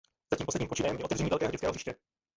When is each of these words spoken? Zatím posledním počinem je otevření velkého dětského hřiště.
Zatím 0.33 0.45
posledním 0.45 0.69
počinem 0.69 0.97
je 0.97 1.03
otevření 1.03 1.29
velkého 1.29 1.51
dětského 1.51 1.71
hřiště. 1.71 1.95